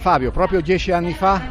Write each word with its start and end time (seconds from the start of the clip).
Fabio, 0.00 0.30
proprio 0.30 0.62
dieci 0.62 0.92
anni 0.92 1.12
fa 1.12 1.42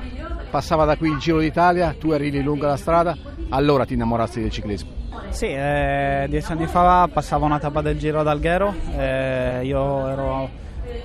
passava 0.50 0.84
da 0.84 0.98
qui 0.98 1.08
il 1.08 1.20
Giro 1.20 1.38
d'Italia, 1.38 1.96
tu 2.00 2.10
eri 2.14 2.32
lì 2.32 2.42
lungo 2.42 2.66
la 2.66 2.78
strada, 2.78 3.16
allora 3.50 3.86
ti 3.86 3.94
innamorasti 3.94 4.42
del 4.42 4.50
ciclismo. 4.50 4.90
Sì, 5.30 5.46
eh, 5.46 6.26
dieci 6.28 6.52
anni 6.52 6.66
fa 6.66 7.08
passava 7.14 7.46
una 7.46 7.60
tappa 7.60 7.82
del 7.82 8.00
Giro 8.00 8.24
d'Alghero, 8.24 8.74
eh, 8.98 9.60
io 9.66 10.08
ero 10.08 10.50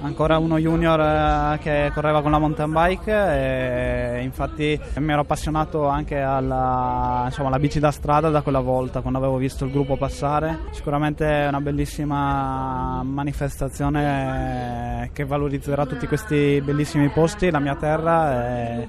ancora 0.00 0.38
uno 0.38 0.58
junior 0.58 1.00
eh, 1.00 1.58
che 1.58 1.90
correva 1.94 2.22
con 2.22 2.30
la 2.30 2.38
mountain 2.38 2.72
bike 2.72 3.12
e 3.12 4.22
infatti 4.22 4.78
mi 4.98 5.12
ero 5.12 5.22
appassionato 5.22 5.88
anche 5.88 6.20
alla, 6.20 7.24
insomma, 7.26 7.48
alla 7.48 7.58
bici 7.58 7.78
da 7.78 7.90
strada 7.90 8.30
da 8.30 8.42
quella 8.42 8.60
volta 8.60 9.00
quando 9.00 9.18
avevo 9.18 9.36
visto 9.36 9.64
il 9.64 9.70
gruppo 9.70 9.96
passare. 9.96 10.58
Sicuramente 10.70 11.26
è 11.26 11.48
una 11.48 11.60
bellissima 11.60 13.02
manifestazione 13.02 15.10
che 15.12 15.24
valorizzerà 15.24 15.86
tutti 15.86 16.06
questi 16.06 16.60
bellissimi 16.64 17.08
posti 17.08 17.50
la 17.50 17.60
mia 17.60 17.76
terra 17.76 18.48
e, 18.48 18.88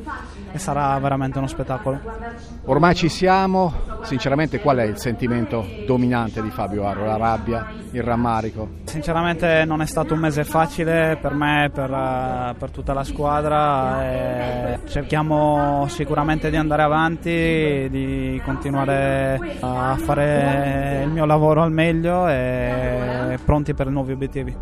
e 0.52 0.58
sarà 0.58 0.98
veramente 1.00 1.38
uno 1.38 1.48
spettacolo. 1.48 2.00
Ormai 2.66 2.96
ci 2.96 3.10
siamo. 3.10 3.94
Sinceramente 4.04 4.60
qual 4.60 4.78
è 4.78 4.84
il 4.84 4.98
sentimento 4.98 5.66
dominante 5.88 6.42
di 6.42 6.52
Fabio 6.52 6.86
Arro? 6.86 7.06
La 7.06 7.18
rabbia 7.18 7.68
il 7.92 8.04
rammarico? 8.04 8.70
Sinceramente 8.84 9.66
non 9.66 9.82
è 9.82 9.88
stato 9.88 10.14
un 10.14 10.20
mese 10.20 10.44
facile 10.44 10.95
per 11.20 11.34
me, 11.34 11.70
per, 11.74 11.92
eh, 11.92 12.56
per 12.58 12.72
tutta 12.72 12.94
la 12.94 13.04
squadra. 13.04 14.04
cerchiamo 14.86 15.86
sicuramente 15.88 16.50
di 16.50 16.56
andare 16.56 16.82
avanti, 16.84 17.88
di 17.90 18.42
continuare 18.44 19.40
a 19.60 19.96
fare 19.98 21.02
il 21.04 21.10
mio 21.10 21.26
lavoro 21.26 21.62
al 21.62 21.72
meglio 21.72 22.28
e 22.28 23.38
pronti 23.44 23.74
per 23.74 23.90
nuovi 23.90 24.14
obiettivi. 24.14 24.56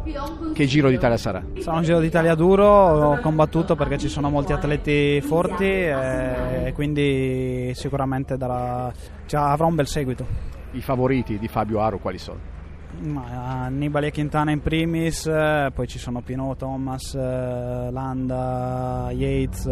Che 0.53 0.65
Giro 0.65 0.89
d'Italia 0.89 1.17
sarà? 1.17 1.43
Sarà 1.59 1.77
un 1.77 1.83
Giro 1.83 1.99
d'Italia 1.99 2.35
duro, 2.35 2.65
ho 2.65 3.19
combattuto 3.19 3.75
perché 3.75 3.97
ci 3.97 4.09
sono 4.09 4.29
molti 4.29 4.53
atleti 4.53 5.21
forti 5.21 5.65
e 5.65 6.71
quindi 6.73 7.71
sicuramente 7.75 8.37
darà, 8.37 8.91
cioè, 9.25 9.41
avrà 9.41 9.65
un 9.65 9.75
bel 9.75 9.87
seguito. 9.87 10.25
I 10.71 10.81
favoriti 10.81 11.37
di 11.37 11.47
Fabio 11.47 11.81
Aro 11.81 11.99
quali 11.99 12.17
sono? 12.17 12.52
Ma, 13.01 13.63
Annibale 13.65 14.11
Quintana 14.11 14.51
in 14.51 14.61
primis, 14.61 15.25
eh, 15.25 15.71
poi 15.73 15.87
ci 15.87 15.99
sono 15.99 16.21
Pino, 16.21 16.55
Thomas, 16.55 17.13
eh, 17.15 17.89
Landa, 17.91 19.09
Yates, 19.11 19.65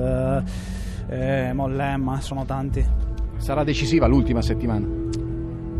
eh, 1.08 1.52
Mollem, 1.53 2.17
sono 2.19 2.45
tanti. 2.45 2.86
Sarà 3.38 3.64
decisiva 3.64 4.08
l'ultima 4.08 4.42
settimana? 4.42 4.86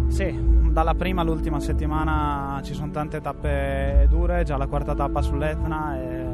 Sì, 0.08 0.34
dalla 0.72 0.94
prima 0.94 1.22
all'ultima 1.22 1.59
settimana 1.59 2.59
ci 2.64 2.73
sono 2.73 2.92
tante 2.92 3.22
tappe 3.22 4.08
dure, 4.09 4.44
già 4.44 4.58
la 4.58 4.67
quarta 4.67 4.95
tappa 4.95 5.22
sull'Etna 5.22 5.97
e 5.97 6.25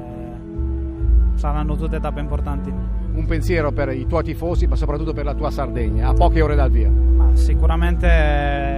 saranno 1.36 1.76
tutte 1.76 2.00
tappe 2.00 2.20
importanti. 2.20 2.72
Un 3.14 3.26
pensiero 3.26 3.72
per 3.72 3.90
i 3.90 4.06
tuoi 4.06 4.24
tifosi, 4.24 4.68
ma 4.68 4.76
soprattutto 4.76 5.14
per 5.14 5.26
la 5.26 5.34
tua 5.34 5.50
Sardegna, 5.50 6.10
a 6.10 6.14
poche 6.14 6.42
ore 6.42 6.56
dal 6.56 6.70
via? 6.70 6.90
Ma 6.90 7.36
sicuramente 7.36 8.77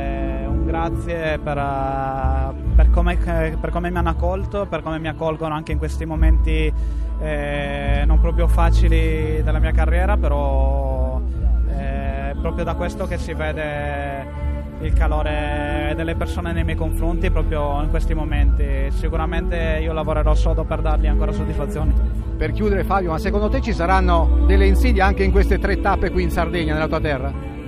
grazie 0.66 1.40
per, 1.40 1.58
uh, 1.58 2.76
per, 2.76 2.90
come, 2.90 3.18
per, 3.18 3.70
come, 3.72 3.90
mi 3.90 3.98
hanno 3.98 4.10
accolto, 4.10 4.66
per 4.66 4.82
come 4.82 5.00
mi 5.00 5.08
accolgono 5.08 5.54
anche 5.54 5.72
in 5.72 5.78
questi 5.78 6.06
momenti 6.06 6.72
eh, 7.20 8.04
non 8.06 8.20
proprio 8.20 8.48
facili 8.48 9.42
della 9.44 9.60
mia 9.60 9.72
carriera, 9.72 10.18
però 10.18 11.22
è 11.68 12.32
eh, 12.32 12.36
proprio 12.42 12.64
da 12.64 12.76
questo 12.76 13.06
che 13.06 13.18
si 13.18 13.34
vede 13.34 14.48
il 14.82 14.94
calore 14.94 15.94
delle 15.96 16.16
persone 16.16 16.54
nei 16.54 16.64
miei 16.64 16.78
confronti 16.78 17.30
proprio 17.30 17.82
in 17.82 17.90
questi 17.90 18.14
momenti. 18.14 18.90
Sicuramente 18.92 19.80
io 19.82 19.92
lavorerò 19.94 20.34
sodo 20.36 20.64
per 20.64 20.82
dargli 20.82 21.08
ancora 21.08 21.32
soddisfazioni. 21.32 21.94
Per 22.38 22.52
chiudere 22.52 22.86
Fabio, 22.86 23.12
ma 23.12 23.18
secondo 23.18 23.50
te 23.50 23.60
ci 23.60 23.74
saranno 23.74 24.46
delle 24.46 24.66
insidie 24.66 25.02
anche 25.02 25.24
in 25.24 25.32
queste 25.32 25.60
tre 25.60 25.82
tappe 25.82 26.10
qui 26.10 26.24
in 26.24 26.32
Sardegna, 26.32 26.74
nella 26.74 26.88
tua 26.88 27.02
terra? 27.02 27.59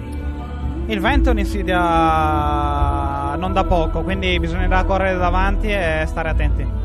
Il 0.87 0.99
vento 0.99 1.29
è 1.29 1.31
un'insidia 1.31 3.35
non 3.35 3.53
da 3.53 3.63
poco, 3.63 4.03
quindi 4.03 4.37
bisognerà 4.39 4.83
correre 4.83 5.17
davanti 5.17 5.71
e 5.71 6.03
stare 6.05 6.29
attenti. 6.29 6.79